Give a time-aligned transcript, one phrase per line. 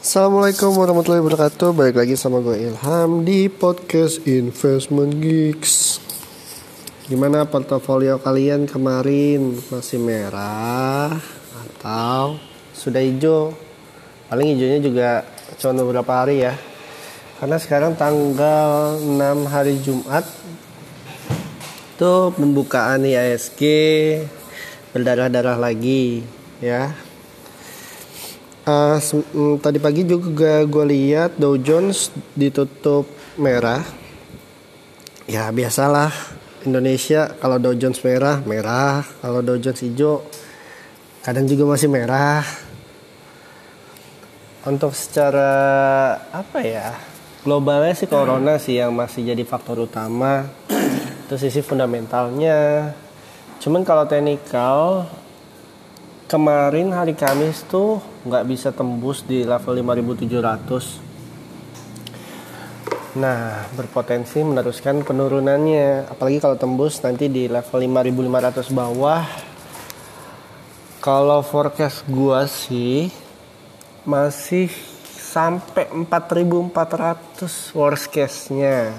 [0.00, 1.76] Assalamualaikum warahmatullahi wabarakatuh.
[1.76, 6.00] Balik lagi sama gue Ilham Di podcast Investment Geeks.
[7.04, 9.60] Gimana portofolio kalian kemarin?
[9.68, 11.20] Masih merah
[11.52, 12.40] Atau
[12.72, 13.52] sudah hijau?
[14.32, 15.20] Paling hijaunya juga
[15.60, 16.56] Cuma beberapa hari ya.
[17.36, 19.20] Karena sekarang tanggal 6
[19.52, 20.24] hari Jumat
[21.92, 23.60] Itu pembukaan IASG
[24.96, 26.24] Berdarah-darah lagi
[26.64, 26.96] Ya
[28.70, 33.82] Uh, tadi pagi juga gue lihat Dow Jones ditutup merah.
[35.26, 36.14] Ya biasalah
[36.62, 40.22] Indonesia kalau Dow Jones merah merah, kalau Dow Jones hijau
[41.26, 42.46] kadang juga masih merah.
[44.62, 45.50] Untuk secara
[46.30, 46.94] apa ya
[47.42, 50.46] globalnya sih corona sih yang masih jadi faktor utama.
[51.26, 52.94] Itu sisi fundamentalnya.
[53.58, 55.10] Cuman kalau teknikal
[56.30, 61.10] kemarin hari Kamis tuh nggak bisa tembus di level 5700
[63.18, 66.06] nah berpotensi meneruskan penurunannya.
[66.14, 69.26] Apalagi kalau tembus nanti di level 5500 bawah.
[71.02, 73.10] Kalau forecast gua sih
[74.06, 74.70] masih
[75.10, 78.94] sampai 4400 worst case nya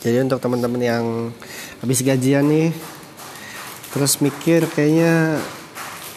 [0.00, 1.04] jadi untuk teman-teman yang
[1.84, 2.72] habis gajian nih
[3.90, 5.42] terus mikir kayaknya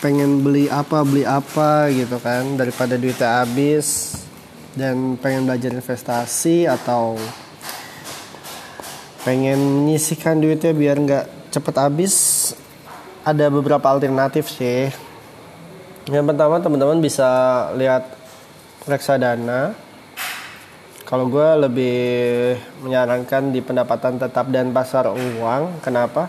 [0.04, 4.20] pengen beli apa beli apa gitu kan daripada duitnya habis.
[4.74, 7.14] Dan pengen belajar investasi atau
[9.22, 12.14] pengen menyisihkan duitnya biar nggak cepet habis.
[13.24, 14.90] Ada beberapa alternatif sih.
[16.10, 17.30] Yang pertama teman-teman bisa
[17.80, 18.12] lihat
[18.84, 19.72] reksadana.
[21.08, 22.00] Kalau gue lebih
[22.82, 25.80] menyarankan di pendapatan tetap dan pasar uang.
[25.86, 26.28] Kenapa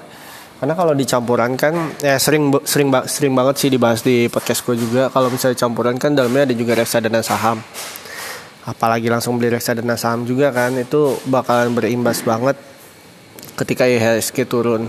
[0.55, 5.11] karena kalau dicampuran kan ya sering sering sering banget sih dibahas di podcast gue juga.
[5.11, 7.59] Kalau misalnya campuran kan dalamnya ada juga reksadana saham.
[8.65, 12.57] Apalagi langsung beli reksadana saham juga kan itu bakalan berimbas banget
[13.59, 14.89] ketika IHSG turun.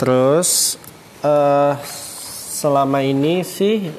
[0.00, 0.80] Terus
[1.22, 1.78] uh,
[2.58, 3.92] selama ini sih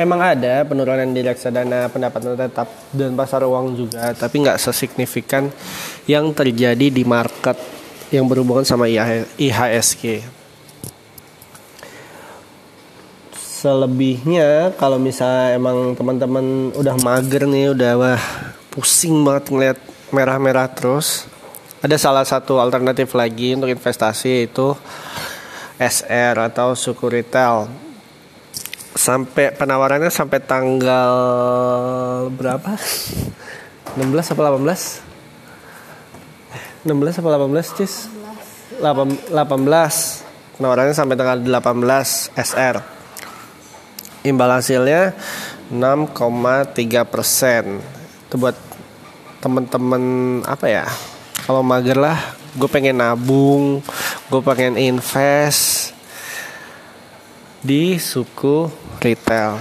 [0.00, 5.48] emang ada penurunan di reksadana pendapatan tetap dan pasar uang juga tapi nggak sesignifikan
[6.04, 7.75] yang terjadi di market
[8.14, 10.22] yang berhubungan sama IHSG.
[13.34, 18.22] Selebihnya kalau misalnya emang teman-teman udah mager nih, udah wah
[18.70, 19.78] pusing banget ngeliat
[20.14, 21.26] merah-merah terus,
[21.82, 24.76] ada salah satu alternatif lagi untuk investasi itu
[25.82, 27.66] SR atau suku retail.
[28.96, 31.12] Sampai penawarannya sampai tanggal
[32.32, 32.80] berapa?
[33.96, 35.05] 16 atau 18?
[36.86, 38.06] 16 apa 18 cis?
[38.78, 39.34] 18
[40.56, 42.76] penawarannya sampai tanggal 18 SR
[44.26, 45.14] imbal hasilnya
[45.70, 47.82] 6,3 persen.
[48.26, 48.54] Itu buat
[49.42, 50.02] temen-temen
[50.42, 50.86] apa ya
[51.46, 52.18] kalau mager lah
[52.58, 53.78] gue pengen nabung
[54.26, 55.94] gue pengen invest
[57.62, 58.70] di suku
[59.02, 59.58] retail.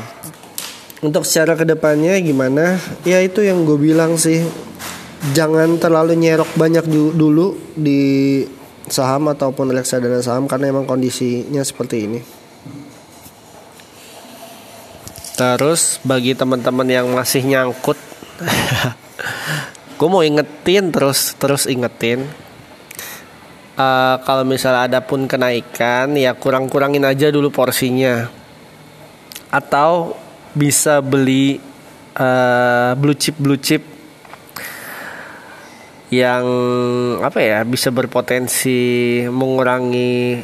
[1.05, 2.81] Untuk secara ke depannya gimana?
[3.05, 4.41] Ya itu yang gue bilang sih
[5.33, 8.43] jangan terlalu nyerok banyak dulu di
[8.85, 12.19] saham ataupun reksadana saham karena emang kondisinya seperti ini.
[15.35, 17.99] Terus bagi teman-teman yang masih nyangkut,
[19.99, 22.23] gue mau ingetin terus terus ingetin.
[23.75, 28.31] Uh, kalau misalnya ada pun kenaikan ya kurang-kurangin aja dulu porsinya.
[29.51, 30.15] Atau
[30.55, 31.59] bisa beli
[32.15, 33.94] uh, blue chip blue chip
[36.21, 36.45] yang
[37.19, 40.39] apa ya bisa berpotensi mengurangi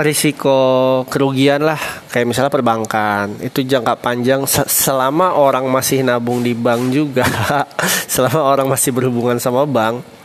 [0.00, 0.58] risiko
[1.08, 1.80] kerugian lah.
[2.12, 3.40] Kayak misalnya perbankan.
[3.40, 7.24] Itu jangka panjang selama orang masih nabung di bank juga.
[8.12, 10.16] Selama orang masih berhubungan sama bank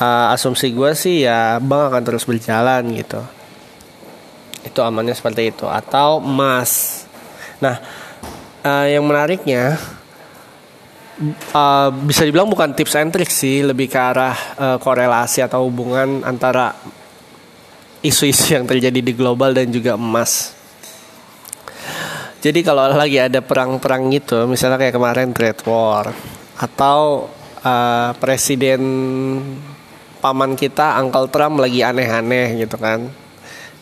[0.00, 3.20] uh, asumsi gue sih ya bank akan terus berjalan gitu.
[4.64, 5.66] Itu amannya seperti itu.
[5.68, 7.04] Atau emas.
[7.62, 7.80] Nah
[8.64, 9.80] uh, yang menariknya
[11.52, 16.24] uh, bisa dibilang bukan tips and trick sih, lebih ke arah uh, korelasi atau hubungan
[16.24, 16.76] antara
[18.04, 20.54] isu-isu yang terjadi di global dan juga emas.
[22.38, 26.14] Jadi kalau lagi ada perang-perang gitu, misalnya kayak kemarin trade war
[26.54, 27.26] atau
[27.66, 28.80] uh, presiden
[30.22, 33.10] paman kita Uncle Trump lagi aneh-aneh gitu kan,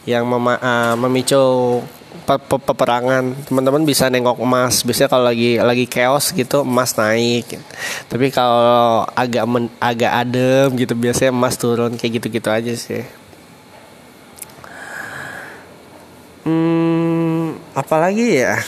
[0.09, 1.85] yang mema uh, memicu
[2.23, 3.35] pe pe peperangan.
[3.51, 4.87] Teman-teman bisa nengok emas.
[4.87, 7.59] Biasanya kalau lagi lagi chaos gitu emas naik.
[8.07, 11.99] Tapi kalau agak men, agak adem gitu biasanya emas turun.
[11.99, 13.05] Kayak gitu-gitu aja sih.
[16.45, 18.61] Hmm, apalagi ya?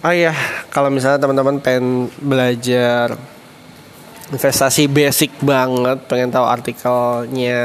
[0.00, 0.32] Oh iya
[0.72, 3.20] kalau misalnya teman-teman pengen belajar
[4.32, 7.60] investasi basic banget pengen tahu artikelnya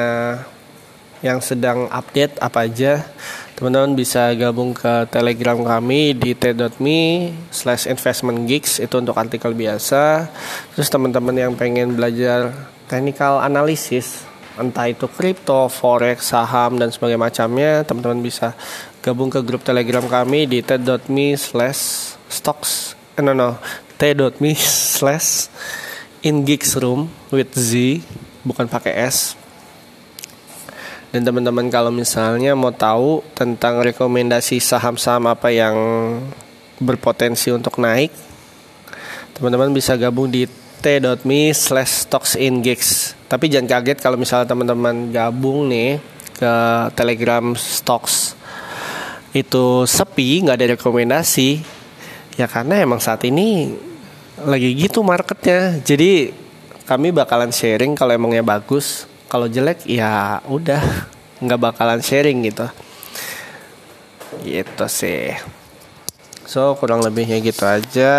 [1.24, 3.08] yang sedang update apa aja
[3.56, 10.28] teman-teman bisa gabung ke telegram kami di t.me slash investment gigs itu untuk artikel biasa.
[10.76, 12.52] Terus teman-teman yang pengen belajar
[12.92, 18.56] technical analysis entah itu kripto, forex, saham dan sebagainya macamnya teman-teman bisa
[19.00, 22.96] gabung ke grup telegram kami di t.me slash stocks.
[23.16, 23.56] Eh, no no.
[23.96, 24.52] t.me
[25.00, 25.48] slash
[26.20, 28.04] in gigs room with z
[28.44, 29.40] bukan pakai s
[31.16, 35.76] dan teman-teman kalau misalnya mau tahu tentang rekomendasi saham-saham apa yang
[36.84, 38.12] berpotensi untuk naik
[39.32, 40.44] teman-teman bisa gabung di
[40.84, 46.04] t.me slash stocks in gigs tapi jangan kaget kalau misalnya teman-teman gabung nih
[46.36, 46.54] ke
[46.94, 48.36] telegram stocks.
[49.32, 51.50] Itu sepi nggak ada rekomendasi.
[52.36, 53.74] Ya karena emang saat ini
[54.44, 55.80] lagi gitu marketnya.
[55.82, 56.36] Jadi
[56.86, 60.80] kami bakalan sharing kalau emangnya bagus kalau jelek ya udah
[61.44, 62.72] nggak bakalan sharing gitu
[64.48, 65.36] gitu sih
[66.46, 68.14] So kurang lebihnya gitu aja.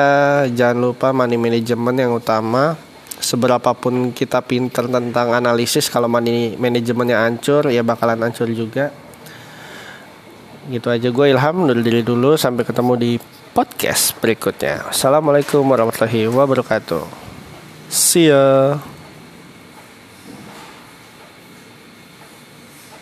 [0.51, 2.75] Jangan lupa money management yang utama.
[3.23, 8.93] Seberapapun kita pinter tentang analisis, kalau money manajemennya hancur, ya bakalan hancur juga.
[10.67, 13.11] Gitu aja gue Ilham dulu diri dulu sampai ketemu di
[13.55, 14.91] podcast berikutnya.
[14.91, 17.07] Assalamualaikum warahmatullahi wabarakatuh.
[17.89, 18.77] See ya.